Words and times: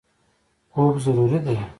خوب 0.73 0.93
ضروري 1.05 1.39
دی. 1.45 1.57